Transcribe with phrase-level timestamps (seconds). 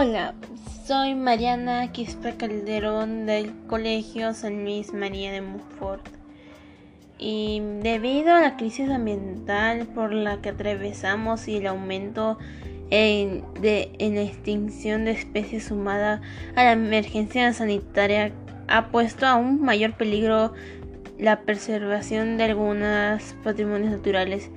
[0.00, 0.32] Hola,
[0.86, 6.08] soy Mariana Quispe Calderón del Colegio San Luis María de Montfort.
[7.18, 12.38] Y debido a la crisis ambiental por la que atravesamos y el aumento
[12.90, 16.22] en, de, la extinción de especies sumada
[16.54, 18.30] a la emergencia sanitaria,
[18.68, 20.52] ha puesto a un mayor peligro
[21.18, 24.48] la preservación de algunos patrimonios naturales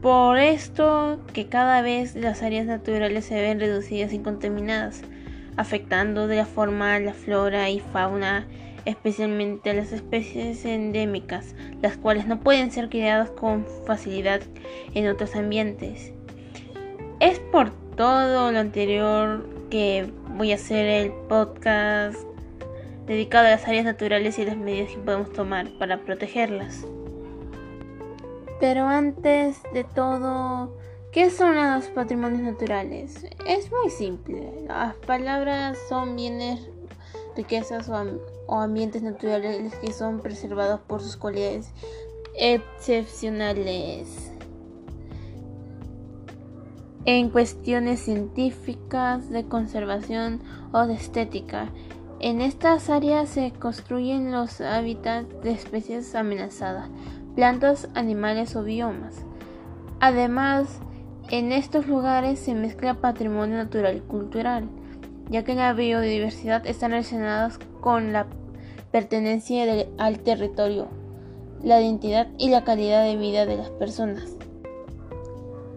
[0.00, 5.02] por esto que cada vez las áreas naturales se ven reducidas y contaminadas,
[5.56, 8.46] afectando de la forma a la flora y fauna,
[8.84, 14.40] especialmente a las especies endémicas, las cuales no pueden ser criadas con facilidad
[14.94, 16.12] en otros ambientes.
[17.18, 22.16] Es por todo lo anterior que voy a hacer el podcast
[23.06, 26.86] dedicado a las áreas naturales y las medidas que podemos tomar para protegerlas.
[28.60, 30.76] Pero antes de todo,
[31.12, 33.24] ¿qué son los patrimonios naturales?
[33.46, 34.64] Es muy simple.
[34.66, 36.68] Las palabras son bienes,
[37.36, 41.70] riquezas o, ambientes naturales que son preservados por sus cualidades
[42.34, 44.32] excepcionales.
[47.04, 51.70] En cuestiones científicas, de conservación o de estética,
[52.20, 56.90] en estas áreas se construyen los hábitats de especies amenazadas
[57.38, 59.14] plantas, animales o biomas.
[60.00, 60.80] Además,
[61.30, 64.68] en estos lugares se mezcla patrimonio natural y cultural,
[65.30, 68.26] ya que la biodiversidad está relacionada con la
[68.90, 70.88] pertenencia al territorio,
[71.62, 74.34] la identidad y la calidad de vida de las personas.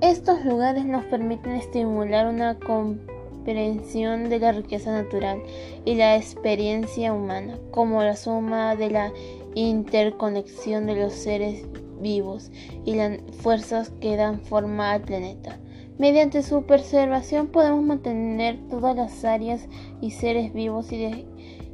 [0.00, 5.42] Estos lugares nos permiten estimular una comprensión de la riqueza natural
[5.84, 9.12] y la experiencia humana, como la suma de la
[9.54, 11.64] interconexión de los seres
[12.00, 12.50] vivos
[12.84, 15.58] y las fuerzas que dan forma al planeta.
[15.98, 19.68] Mediante su preservación podemos mantener todas las áreas
[20.00, 21.26] y seres vivos y,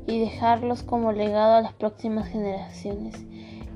[0.07, 3.15] dejarlos como legado a las próximas generaciones.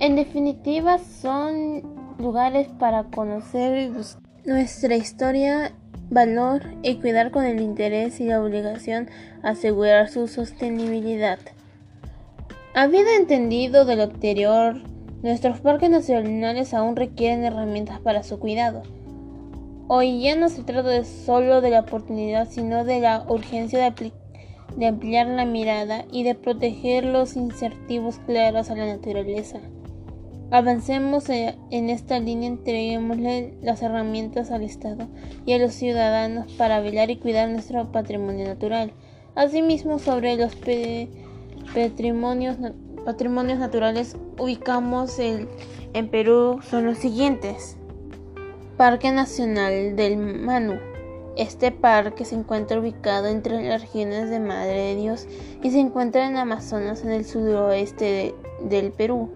[0.00, 1.82] En definitiva, son
[2.19, 3.92] lugares para conocer
[4.44, 5.72] nuestra historia,
[6.10, 9.08] valor y cuidar con el interés y la obligación
[9.42, 11.38] asegurar su sostenibilidad.
[12.72, 14.76] Habiendo entendido de lo anterior,
[15.25, 18.82] nuestros parques nacionales aún requieren herramientas para su cuidado.
[19.88, 23.92] Hoy ya no se trata solo de la oportunidad, sino de la urgencia
[24.76, 29.58] de, ampliar la mirada y de proteger los incentivos claros a la naturaleza.
[30.52, 35.08] Avancemos e, en esta línea, entreguémosle las herramientas al Estado
[35.44, 38.92] y a los ciudadanos para velar y cuidar nuestro patrimonio natural.
[39.34, 40.54] Asimismo, sobre los
[41.75, 42.56] patrimonios,
[43.04, 45.48] patrimonios naturales ubicamos en
[46.10, 47.76] Perú son los siguientes.
[48.81, 50.78] Parque Nacional del Manu.
[51.37, 55.26] Este parque se encuentra ubicado entre las regiones de Madre de Dios
[55.62, 59.34] y se encuentra en Amazonas en el suroeste del Perú.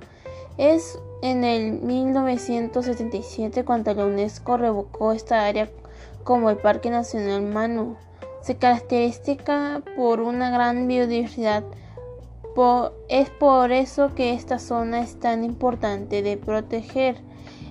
[0.57, 5.69] Es en el 1977 cuando la UNESCO revocó esta área
[6.25, 7.97] como el Parque Nacional Manu.
[8.41, 11.65] Se caracteriza por una gran biodiversidad
[13.09, 17.17] es por eso que esta zona es tan importante de proteger.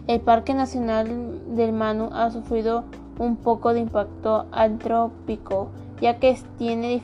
[0.07, 2.83] El Parque Nacional del Manu ha sufrido
[3.17, 5.69] un poco de impacto antrópico,
[6.01, 7.01] ya que tiene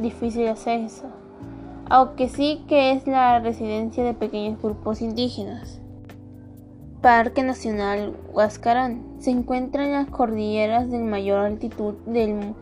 [0.00, 1.04] difícil acceso,
[1.88, 5.80] aunque sí que es la residencia de pequeños grupos indígenas.
[7.00, 12.54] Parque Nacional Huascarán se encuentra en las cordilleras de mayor altitud del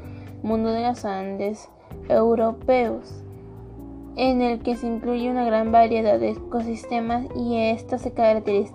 [0.43, 1.69] mundo de los Andes
[2.09, 3.23] europeos
[4.17, 8.73] en el que se incluye una gran variedad de ecosistemas y esta se, caracterizó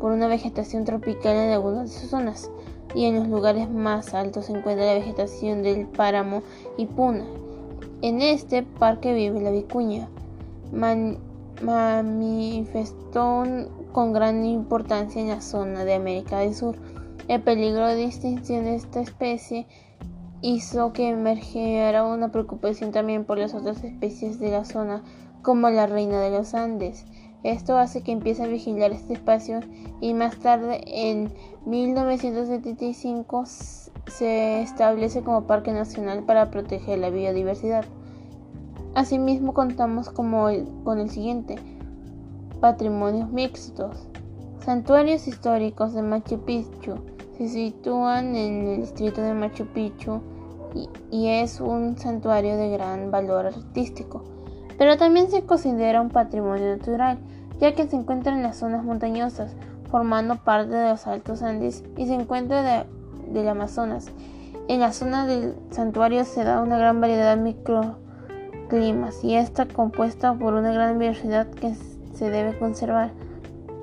[0.00, 2.50] por una vegetación tropical en algunas de sus zonas
[2.94, 6.42] y en los lugares más altos se encuentra la vegetación del páramo
[6.76, 7.24] y puna.
[8.02, 10.08] En este parque vive la vicuña,
[11.62, 13.44] manifestó
[13.92, 16.76] con gran importancia en la zona de América del Sur.
[17.28, 19.66] El peligro de extinción de esta especie
[20.42, 25.02] hizo que emergiera una preocupación también por las otras especies de la zona,
[25.40, 27.06] como la reina de los Andes.
[27.44, 29.60] Esto hace que empiece a vigilar este espacio
[30.00, 31.32] y más tarde, en
[31.66, 33.44] 1975,
[34.06, 37.84] se establece como parque nacional para proteger la biodiversidad.
[38.94, 41.56] Asimismo, contamos con el siguiente:
[42.60, 44.08] patrimonios mixtos.
[44.64, 46.94] Santuarios históricos de Machu Picchu
[47.36, 50.20] se sitúan en el distrito de Machu Picchu
[50.74, 54.24] y, es un santuario de gran valor artístico,
[54.78, 57.18] pero también se considera un patrimonio natural,
[57.60, 59.54] ya que se encuentra en las zonas montañosas,
[59.90, 62.86] formando parte de los Altos Andes y se encuentra
[63.28, 64.06] del Amazonas.
[64.68, 70.34] En la zona del santuario se da una gran variedad de microclimas y está compuesta
[70.34, 71.74] por una gran diversidad que
[72.14, 73.10] se debe conservar.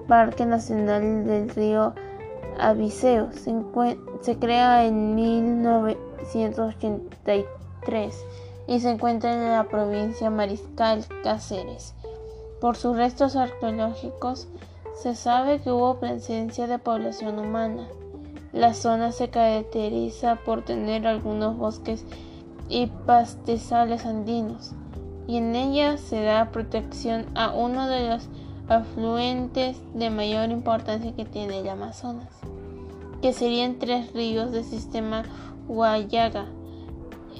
[0.08, 1.94] Parque Nacional del Río
[2.60, 3.54] Abiseo se,
[4.22, 5.16] se crea en
[6.34, 8.26] 1983
[8.68, 11.96] y se encuentra en la provincia Mariscal Cáceres.
[12.62, 14.48] Por sus restos arqueológicos
[14.96, 17.88] se sabe que hubo presencia de población humana.
[18.52, 22.06] La zona se caracteriza por tener algunos bosques
[22.68, 24.74] y pastizales andinos,
[25.28, 28.28] y en ella se da protección a uno de los
[28.68, 32.30] afluentes de mayor importancia que tiene el Amazonas,
[33.22, 35.24] que serían tres ríos del sistema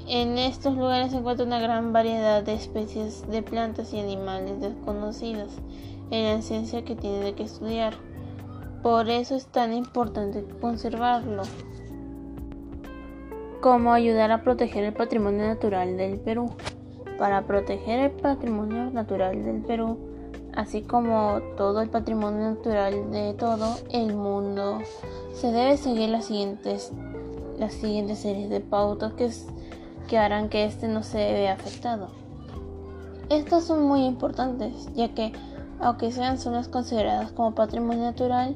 [0.08, 5.50] En estos lugares se encuentra una gran variedad de especies de plantas y animales desconocidas
[6.12, 7.96] en la ciencia que tiene que estudiar.
[8.84, 11.42] Por eso es tan importante conservarlo.
[13.62, 16.52] Cómo ayudar a proteger el patrimonio natural del Perú.
[17.18, 19.98] Para proteger el patrimonio natural del Perú,
[20.56, 24.80] así como todo el patrimonio natural de todo el mundo,
[25.34, 26.94] se debe seguir las siguientes,
[27.60, 29.30] las siguientes series de pautas que,
[30.08, 32.10] que harán que este no se vea afectado.
[33.30, 35.34] Estas son muy importantes, ya que
[35.80, 38.56] aunque sean zonas consideradas como patrimonio natural,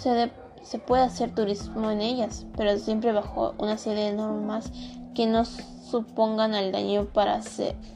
[0.00, 0.30] se,
[0.62, 4.72] se, puede hacer turismo en ellas, pero siempre bajo una serie de normas
[5.14, 7.40] que no supongan el daño para,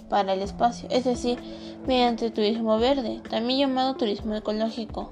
[0.08, 1.38] para el espacio, es decir,
[1.87, 5.11] mediante turismo verde, también llamado turismo ecológico.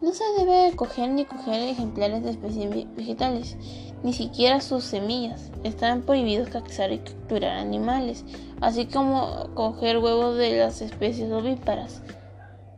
[0.00, 3.56] No se debe coger ni coger ejemplares de especies vegetales,
[4.04, 5.50] ni siquiera sus semillas.
[5.64, 8.24] Están prohibidos cazar y capturar animales,
[8.60, 12.00] así como coger huevos de las especies ovíparas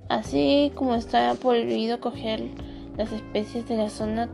[0.08, 2.44] así como está prohibido coger
[2.96, 4.28] las especies de la zona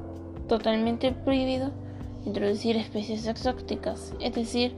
[0.48, 1.70] totalmente prohibido
[2.24, 4.74] introducir especies exóticas, es decir,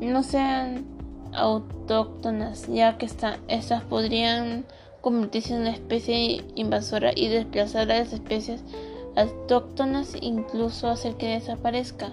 [0.00, 0.84] no sean
[1.32, 4.66] autóctonas, ya que estas podrían
[5.00, 8.62] convertirse en una especie invasora y desplazar a las especies
[9.16, 12.12] autóctonas, incluso hacer que desaparezca.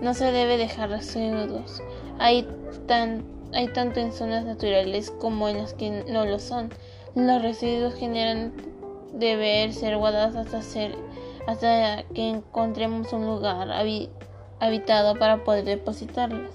[0.00, 1.82] No se debe dejar residuos.
[2.18, 2.46] Hay,
[2.86, 6.70] tan, hay tanto en zonas naturales como en las que no lo son.
[7.14, 8.52] Los residuos generan
[9.14, 10.60] deber ser guardados hasta,
[11.46, 13.70] hasta que encontremos un lugar
[14.60, 16.50] habitado para poder depositarlos.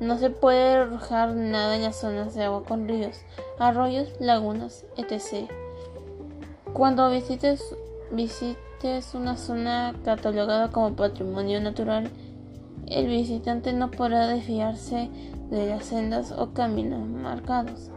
[0.00, 3.20] No se puede arrojar nada en las zonas de agua con ríos,
[3.58, 5.50] arroyos, lagunas, etc.
[6.72, 7.62] Cuando visites,
[8.10, 8.69] visites
[9.14, 12.10] una zona catalogada como patrimonio natural,
[12.86, 15.10] el visitante no podrá desviarse
[15.50, 17.90] de las sendas o caminos marcados.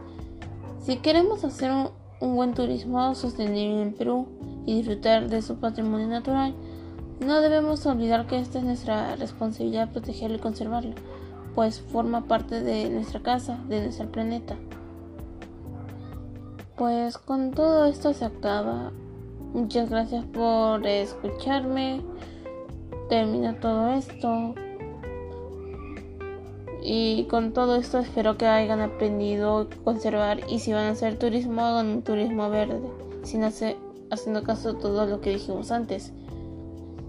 [0.80, 4.28] Si queremos hacer un, buen turismo sostenible en Perú
[4.66, 6.54] y disfrutar de su patrimonio natural,
[7.18, 10.94] no debemos olvidar que esta es nuestra responsabilidad protegerlo y conservarlo,
[11.54, 14.56] pues forma parte de nuestra casa, de nuestro planeta.
[16.76, 18.92] Pues con todo esto se acaba.
[19.54, 22.00] Muchas gracias por escucharme.
[23.08, 24.52] Termina todo esto.
[26.82, 31.62] Y con todo esto espero que hayan aprendido conservar y si van a hacer turismo
[31.62, 32.80] hagan un turismo verde,
[33.22, 33.76] sin hacer,
[34.10, 36.12] haciendo caso a todo lo que dijimos antes.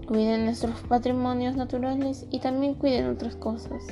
[0.06, 3.82] Cuiden nuestros patrimonios naturales y también cuiden otras cosas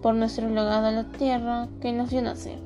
[0.00, 2.58] por nuestro legado a la tierra que nos dio nacer.